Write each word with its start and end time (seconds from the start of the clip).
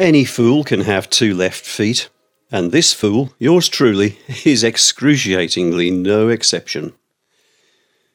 Any 0.00 0.24
fool 0.24 0.64
can 0.64 0.80
have 0.80 1.10
two 1.10 1.34
left 1.34 1.62
feet, 1.62 2.08
and 2.50 2.72
this 2.72 2.94
fool, 2.94 3.34
yours 3.38 3.68
truly, 3.68 4.18
is 4.46 4.64
excruciatingly 4.64 5.90
no 5.90 6.30
exception. 6.30 6.94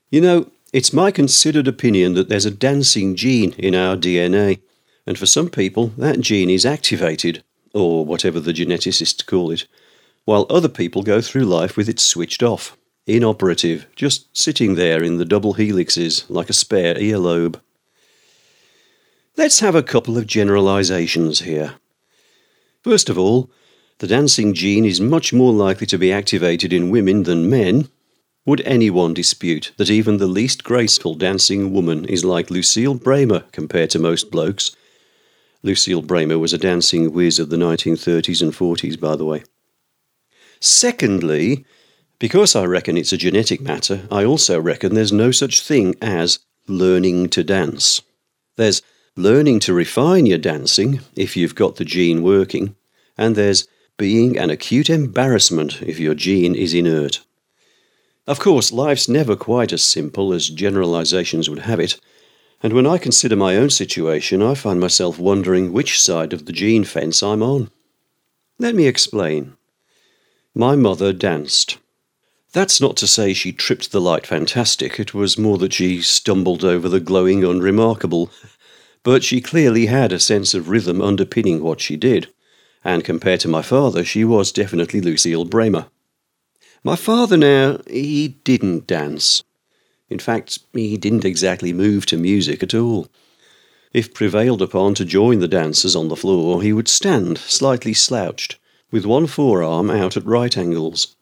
You 0.09 0.21
know, 0.21 0.51
it's 0.73 0.91
my 0.91 1.11
considered 1.11 1.67
opinion 1.67 2.15
that 2.15 2.27
there's 2.27 2.47
a 2.47 2.49
dancing 2.49 3.15
gene 3.15 3.53
in 3.59 3.75
our 3.75 3.95
DNA, 3.95 4.61
and 5.05 5.15
for 5.15 5.27
some 5.27 5.47
people, 5.47 5.91
that 5.95 6.21
gene 6.21 6.49
is 6.49 6.65
activated, 6.65 7.43
or 7.71 8.03
whatever 8.03 8.39
the 8.39 8.51
geneticists 8.51 9.23
call 9.23 9.51
it, 9.51 9.67
while 10.23 10.47
other 10.49 10.69
people 10.69 11.03
go 11.03 11.21
through 11.21 11.45
life 11.45 11.77
with 11.77 11.87
it 11.87 11.99
switched 11.99 12.41
off, 12.41 12.75
inoperative, 13.05 13.85
just 13.95 14.35
sitting 14.35 14.73
there 14.73 15.03
in 15.03 15.17
the 15.17 15.23
double 15.23 15.53
helixes 15.53 16.27
like 16.29 16.49
a 16.49 16.53
spare 16.53 16.95
earlobe. 16.95 17.61
Let's 19.37 19.59
have 19.59 19.75
a 19.75 19.83
couple 19.83 20.17
of 20.17 20.27
generalizations 20.27 21.41
here. 21.41 21.75
First 22.83 23.09
of 23.09 23.17
all, 23.17 23.51
the 23.99 24.07
dancing 24.07 24.53
gene 24.53 24.85
is 24.85 25.01
much 25.01 25.33
more 25.33 25.51
likely 25.51 25.85
to 25.87 25.97
be 25.97 26.09
activated 26.09 26.71
in 26.71 26.89
women 26.89 27.23
than 27.23 27.49
men. 27.49 27.89
Would 28.45 28.61
anyone 28.61 29.13
dispute 29.13 29.73
that 29.75 29.89
even 29.89 30.17
the 30.17 30.27
least 30.27 30.63
graceful 30.63 31.15
dancing 31.15 31.73
woman 31.73 32.05
is 32.05 32.23
like 32.23 32.49
Lucille 32.49 32.93
Bremer 32.93 33.41
compared 33.51 33.89
to 33.89 33.99
most 33.99 34.31
blokes? 34.31 34.73
Lucille 35.63 36.01
Bremer 36.01 36.39
was 36.39 36.53
a 36.53 36.57
dancing 36.57 37.11
whiz 37.11 37.37
of 37.37 37.49
the 37.49 37.57
1930s 37.57 38.41
and 38.41 38.53
40s, 38.53 38.97
by 38.97 39.17
the 39.17 39.25
way. 39.25 39.43
Secondly, 40.61 41.65
because 42.19 42.55
I 42.55 42.63
reckon 42.63 42.95
it's 42.95 43.11
a 43.11 43.17
genetic 43.17 43.59
matter, 43.59 44.07
I 44.09 44.23
also 44.23 44.61
reckon 44.61 44.95
there's 44.95 45.11
no 45.11 45.31
such 45.31 45.61
thing 45.61 45.95
as 46.01 46.39
learning 46.67 47.29
to 47.29 47.43
dance. 47.43 48.01
There's 48.55 48.81
learning 49.17 49.61
to 49.61 49.73
refine 49.73 50.25
your 50.25 50.37
dancing 50.37 50.99
if 51.15 51.37
you've 51.37 51.55
got 51.55 51.77
the 51.77 51.85
gene 51.85 52.21
working, 52.21 52.75
and 53.17 53.35
there's 53.35 53.67
being 53.97 54.37
an 54.37 54.49
acute 54.49 54.89
embarrassment 54.89 55.81
if 55.81 55.99
your 55.99 56.13
gene 56.13 56.53
is 56.53 56.73
inert. 56.73 57.21
Of 58.27 58.39
course, 58.39 58.73
life's 58.73 59.07
never 59.07 59.35
quite 59.35 59.71
as 59.71 59.83
simple 59.83 60.33
as 60.33 60.49
generalizations 60.49 61.49
would 61.49 61.59
have 61.59 61.79
it, 61.79 61.99
and 62.61 62.73
when 62.73 62.87
I 62.87 62.97
consider 62.97 63.35
my 63.35 63.55
own 63.55 63.69
situation, 63.69 64.41
I 64.41 64.53
find 64.53 64.79
myself 64.79 65.17
wondering 65.17 65.71
which 65.71 66.01
side 66.01 66.33
of 66.33 66.45
the 66.45 66.53
gene 66.53 66.83
fence 66.83 67.23
I'm 67.23 67.43
on. 67.43 67.69
Let 68.59 68.75
me 68.75 68.87
explain. 68.87 69.55
My 70.53 70.75
mother 70.75 71.13
danced. 71.13 71.77
That's 72.53 72.79
not 72.79 72.95
to 72.97 73.07
say 73.07 73.33
she 73.33 73.51
tripped 73.51 73.91
the 73.91 74.01
light 74.01 74.25
fantastic, 74.25 74.99
it 74.99 75.13
was 75.13 75.37
more 75.37 75.57
that 75.57 75.73
she 75.73 76.01
stumbled 76.01 76.63
over 76.63 76.89
the 76.89 77.01
glowing 77.01 77.43
unremarkable 77.43 78.31
but 79.05 79.23
she 79.23 79.39
clearly 79.39 79.85
had 79.85 80.11
a 80.11 80.19
sense 80.19 80.55
of 80.55 80.67
rhythm 80.67 80.99
underpinning 80.99 81.61
what 81.61 81.79
she 81.79 81.95
did, 81.95 82.27
and 82.83 83.03
compared 83.03 83.39
to 83.39 83.47
my 83.47 83.61
father, 83.61 84.03
she 84.03 84.25
was 84.25 84.51
definitely 84.51 84.99
Lucille 84.99 85.45
Bremer. 85.45 85.85
My 86.83 86.95
father 86.95 87.37
now, 87.37 87.79
he 87.87 88.29
didn't 88.43 88.87
dance. 88.87 89.43
In 90.09 90.17
fact, 90.17 90.57
he 90.73 90.97
didn't 90.97 91.23
exactly 91.23 91.71
move 91.71 92.07
to 92.07 92.17
music 92.17 92.63
at 92.63 92.73
all. 92.73 93.07
If 93.93 94.11
prevailed 94.11 94.63
upon 94.63 94.95
to 94.95 95.05
join 95.05 95.37
the 95.37 95.47
dancers 95.47 95.95
on 95.95 96.07
the 96.07 96.15
floor, 96.15 96.63
he 96.63 96.73
would 96.73 96.87
stand, 96.87 97.37
slightly 97.37 97.93
slouched, 97.93 98.57
with 98.89 99.05
one 99.05 99.27
forearm 99.27 99.91
out 99.91 100.17
at 100.17 100.25
right 100.25 100.57
angles. 100.57 101.15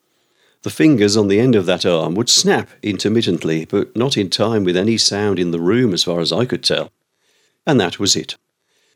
The 0.62 0.70
fingers 0.70 1.18
on 1.18 1.28
the 1.28 1.40
end 1.42 1.54
of 1.54 1.66
that 1.66 1.86
arm 1.86 2.16
would 2.16 2.30
snap 2.30 2.70
intermittently, 2.82 3.66
but 3.66 3.94
not 3.94 4.16
in 4.16 4.30
time 4.30 4.64
with 4.64 4.78
any 4.78 4.98
sound 4.98 5.38
in 5.38 5.52
the 5.52 5.60
room 5.60 5.94
as 5.94 6.06
far 6.06 6.22
as 6.22 6.32
I 6.32 6.46
could 6.46 6.64
tell. 6.64 6.90
And 7.66 7.80
that 7.80 8.00
was 8.00 8.16
it. 8.16 8.36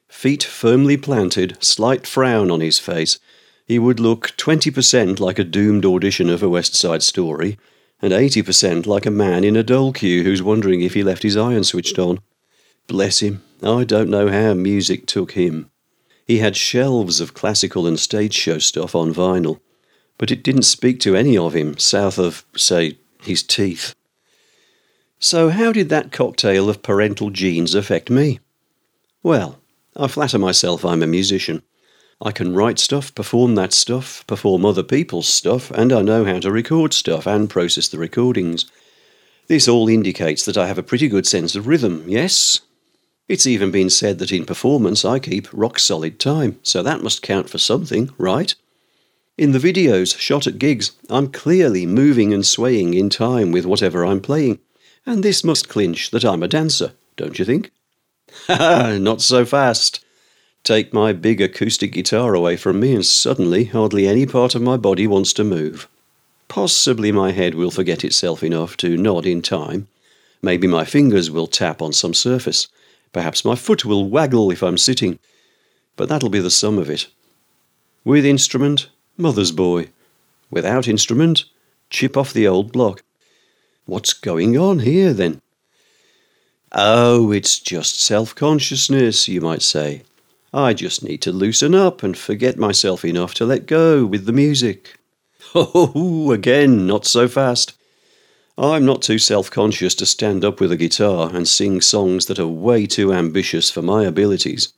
Feet 0.08 0.44
firmly 0.44 0.98
planted, 0.98 1.62
slight 1.64 2.08
frown 2.08 2.50
on 2.50 2.62
his 2.62 2.80
face, 2.80 3.20
he 3.66 3.78
would 3.78 4.00
look 4.00 4.34
20% 4.38 5.20
like 5.20 5.38
a 5.38 5.44
doomed 5.44 5.86
audition 5.86 6.30
of 6.30 6.42
a 6.42 6.50
West 6.50 6.74
Side 6.74 7.04
story, 7.04 7.58
and 8.02 8.14
80% 8.14 8.86
like 8.86 9.06
a 9.06 9.12
man 9.12 9.44
in 9.44 9.58
a 9.58 9.64
dole 9.64 9.92
queue 9.92 10.24
who's 10.24 10.42
wondering 10.42 10.82
if 10.82 10.94
he 10.94 11.04
left 11.04 11.24
his 11.24 11.36
iron 11.36 11.64
switched 11.64 12.00
on. 12.00 12.20
Bless 12.88 13.20
him, 13.20 13.44
I 13.62 13.84
don't 13.84 14.10
know 14.10 14.30
how 14.30 14.54
music 14.54 15.06
took 15.06 15.34
him. 15.34 15.70
He 16.26 16.38
had 16.38 16.56
shelves 16.56 17.20
of 17.20 17.34
classical 17.34 17.88
and 17.88 18.00
stage 18.00 18.34
show 18.34 18.60
stuff 18.60 18.96
on 18.96 19.14
vinyl, 19.14 19.60
but 20.18 20.32
it 20.32 20.44
didn't 20.44 20.64
speak 20.64 21.00
to 21.02 21.16
any 21.16 21.38
of 21.38 21.54
him 21.54 21.78
south 21.78 22.18
of, 22.18 22.46
say, 22.56 22.98
his 23.22 23.44
teeth. 23.44 23.96
So, 25.20 25.50
how 25.50 25.72
did 25.72 25.90
that 25.90 26.12
cocktail 26.12 26.70
of 26.70 26.84
parental 26.84 27.30
genes 27.32 27.76
affect 27.76 28.10
me? 28.10 28.40
Well, 29.28 29.60
I 29.94 30.08
flatter 30.08 30.40
myself 30.40 30.86
I'm 30.86 31.04
a 31.04 31.06
musician. 31.06 31.62
I 32.22 32.32
can 32.32 32.56
write 32.56 32.80
stuff, 32.80 33.14
perform 33.14 33.56
that 33.56 33.74
stuff, 33.74 34.26
perform 34.26 34.64
other 34.64 34.84
people's 34.84 35.28
stuff, 35.28 35.70
and 35.72 35.92
I 35.92 36.02
know 36.02 36.24
how 36.24 36.40
to 36.40 36.50
record 36.50 36.94
stuff 36.94 37.28
and 37.28 37.50
process 37.50 37.90
the 37.90 37.98
recordings. 37.98 38.72
This 39.48 39.68
all 39.68 39.90
indicates 39.90 40.46
that 40.46 40.56
I 40.58 40.68
have 40.68 40.78
a 40.78 40.82
pretty 40.82 41.10
good 41.10 41.28
sense 41.28 41.58
of 41.58 41.68
rhythm, 41.68 42.06
yes? 42.08 42.62
It's 43.28 43.46
even 43.46 43.70
been 43.70 43.90
said 43.90 44.20
that 44.20 44.32
in 44.32 44.46
performance 44.46 45.04
I 45.04 45.20
keep 45.20 45.50
rock 45.52 45.78
solid 45.78 46.22
time, 46.22 46.58
so 46.64 46.82
that 46.82 47.04
must 47.04 47.22
count 47.22 47.50
for 47.50 47.58
something, 47.58 48.12
right? 48.18 48.56
In 49.38 49.52
the 49.52 49.60
videos 49.60 50.18
shot 50.18 50.48
at 50.48 50.58
gigs, 50.58 50.94
I'm 51.10 51.34
clearly 51.34 51.86
moving 51.86 52.34
and 52.34 52.46
swaying 52.46 52.94
in 52.94 53.10
time 53.10 53.52
with 53.52 53.66
whatever 53.66 54.06
I'm 54.06 54.22
playing, 54.22 54.60
and 55.06 55.22
this 55.22 55.44
must 55.44 55.68
clinch 55.68 56.12
that 56.12 56.24
I'm 56.24 56.44
a 56.44 56.48
dancer, 56.48 56.94
don't 57.18 57.38
you 57.38 57.44
think? 57.44 57.72
Not 58.50 59.22
so 59.22 59.46
fast. 59.46 60.04
Take 60.64 60.94
my 60.94 61.14
big 61.14 61.40
acoustic 61.40 61.94
guitar 61.94 62.34
away 62.34 62.58
from 62.58 62.80
me, 62.80 62.94
and 62.94 63.06
suddenly 63.06 63.66
hardly 63.66 64.08
any 64.08 64.26
part 64.26 64.54
of 64.54 64.62
my 64.62 64.78
body 64.78 65.08
wants 65.08 65.34
to 65.34 65.44
move. 65.44 65.88
Possibly 66.48 67.12
my 67.12 67.32
head 67.32 67.56
will 67.56 67.72
forget 67.72 68.04
itself 68.04 68.44
enough 68.44 68.78
to 68.78 68.98
nod 68.98 69.26
in 69.26 69.42
time. 69.42 69.88
Maybe 70.42 70.68
my 70.68 70.86
fingers 70.86 71.32
will 71.32 71.48
tap 71.48 71.82
on 71.82 71.94
some 71.94 72.14
surface. 72.14 72.68
Perhaps 73.12 73.46
my 73.46 73.56
foot 73.56 73.86
will 73.86 74.10
waggle 74.10 74.52
if 74.52 74.62
I'm 74.62 74.78
sitting. 74.78 75.20
But 75.96 76.10
that'll 76.10 76.30
be 76.30 76.40
the 76.40 76.52
sum 76.52 76.78
of 76.78 76.90
it. 76.90 77.08
With 78.04 78.26
instrument, 78.26 78.90
mother's 79.18 79.52
boy. 79.52 79.90
Without 80.52 80.88
instrument, 80.88 81.46
chip 81.90 82.16
off 82.16 82.34
the 82.34 82.48
old 82.48 82.72
block. 82.72 83.04
What's 83.86 84.14
going 84.14 84.58
on 84.58 84.80
here, 84.80 85.14
then? 85.14 85.42
Oh, 86.74 87.32
it's 87.32 87.60
just 87.60 88.02
self 88.02 88.36
consciousness, 88.36 89.30
you 89.30 89.40
might 89.40 89.62
say. 89.62 90.04
I 90.54 90.74
just 90.74 91.02
need 91.02 91.22
to 91.22 91.32
loosen 91.32 91.74
up 91.74 92.04
and 92.04 92.18
forget 92.18 92.58
myself 92.58 93.06
enough 93.06 93.34
to 93.36 93.46
let 93.46 93.68
go 93.68 94.06
with 94.06 94.26
the 94.26 94.34
music. 94.34 94.98
Oh, 95.56 96.32
again, 96.34 96.86
not 96.86 97.06
so 97.06 97.28
fast. 97.30 97.74
I'm 98.58 98.86
not 98.86 99.02
too 99.02 99.18
self 99.18 99.50
conscious 99.50 99.96
to 99.96 100.06
stand 100.06 100.44
up 100.44 100.60
with 100.60 100.74
a 100.74 100.78
guitar 100.78 101.34
and 101.34 101.48
sing 101.48 101.80
songs 101.80 102.26
that 102.26 102.38
are 102.38 102.48
way 102.48 102.86
too 102.86 103.14
ambitious 103.14 103.72
for 103.72 103.82
my 103.82 104.04
abilities. 104.04 104.74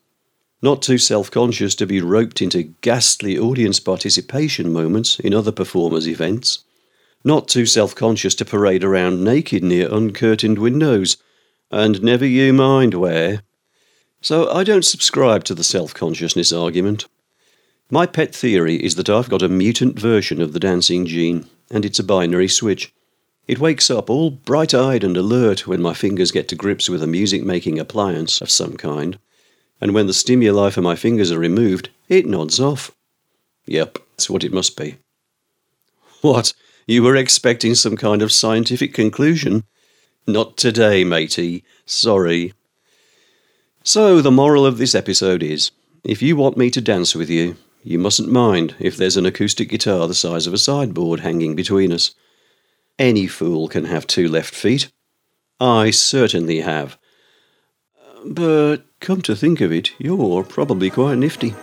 Not 0.62 0.84
too 0.84 1.00
self 1.00 1.32
conscious 1.32 1.74
to 1.76 1.88
be 1.88 2.02
roped 2.02 2.40
into 2.40 2.76
ghastly 2.82 3.38
audience 3.38 3.80
participation 3.80 4.72
moments 4.72 5.20
in 5.20 5.34
other 5.34 5.52
performers' 5.52 6.08
events. 6.08 6.60
Not 7.24 7.48
too 7.48 7.66
self 7.66 7.96
conscious 7.96 8.36
to 8.36 8.46
parade 8.46 8.84
around 8.84 9.24
naked 9.24 9.64
near 9.64 9.90
uncurtained 9.92 10.60
windows 10.60 11.18
and 11.72 12.02
never 12.02 12.26
you 12.26 12.54
mind 12.54 12.94
where. 12.94 13.44
So 14.22 14.52
I 14.52 14.64
don't 14.64 14.86
subscribe 14.86 15.44
to 15.46 15.56
the 15.56 15.64
self 15.64 15.94
consciousness 15.94 16.52
argument. 16.52 17.06
My 17.90 18.06
pet 18.06 18.36
theory 18.36 18.76
is 18.84 18.96
that 18.96 19.10
I've 19.10 19.30
got 19.30 19.42
a 19.42 19.50
mutant 19.50 19.98
version 19.98 20.42
of 20.42 20.54
the 20.54 20.60
dancing 20.60 21.06
gene, 21.06 21.48
and 21.72 21.86
it's 21.86 22.00
a 22.00 22.04
binary 22.04 22.48
switch. 22.48 22.94
It 23.48 23.60
wakes 23.60 23.90
up 23.90 24.10
all 24.10 24.30
bright 24.30 24.76
eyed 24.76 25.04
and 25.04 25.18
alert 25.18 25.66
when 25.66 25.82
my 25.82 25.96
fingers 25.96 26.32
get 26.32 26.48
to 26.50 26.56
grips 26.56 26.88
with 26.88 27.02
a 27.02 27.08
music 27.08 27.44
making 27.44 27.80
appliance 27.80 28.42
of 28.42 28.52
some 28.52 28.78
kind, 28.78 29.18
and 29.82 29.94
when 29.94 30.06
the 30.06 30.14
stimuli 30.14 30.70
for 30.70 30.82
my 30.82 30.96
fingers 30.96 31.32
are 31.32 31.40
removed, 31.40 31.90
it 32.10 32.28
nods 32.28 32.60
off. 32.60 32.92
Yep, 33.66 33.98
that's 34.12 34.30
what 34.30 34.44
it 34.44 34.54
must 34.54 34.78
be. 34.78 34.98
What? 36.22 36.54
You 36.86 37.04
were 37.04 37.16
expecting 37.16 37.76
some 37.76 37.96
kind 37.96 38.22
of 38.22 38.32
scientific 38.32 38.94
conclusion? 38.94 39.64
Not 40.32 40.58
today, 40.58 41.04
matey. 41.04 41.64
Sorry. 41.88 42.54
So, 43.84 44.22
the 44.22 44.30
moral 44.30 44.64
of 44.64 44.78
this 44.78 44.94
episode 44.94 45.42
is 45.42 45.72
if 46.04 46.22
you 46.22 46.36
want 46.36 46.56
me 46.56 46.70
to 46.70 46.82
dance 46.82 47.16
with 47.16 47.32
you, 47.32 47.56
you 47.84 47.98
mustn't 47.98 48.32
mind 48.32 48.76
if 48.78 48.96
there's 48.96 49.18
an 49.18 49.26
acoustic 49.26 49.70
guitar 49.70 50.08
the 50.08 50.14
size 50.14 50.46
of 50.46 50.54
a 50.54 50.60
sideboard 50.60 51.22
hanging 51.22 51.56
between 51.56 51.92
us. 51.92 52.14
Any 53.00 53.26
fool 53.26 53.68
can 53.68 53.86
have 53.86 54.06
two 54.06 54.28
left 54.28 54.54
feet. 54.54 54.92
I 55.60 55.90
certainly 55.90 56.62
have. 56.62 57.00
But 58.24 58.86
come 59.00 59.24
to 59.24 59.36
think 59.36 59.62
of 59.62 59.72
it, 59.72 59.94
you're 59.98 60.44
probably 60.44 60.92
quite 60.92 61.18
nifty. 61.18 61.56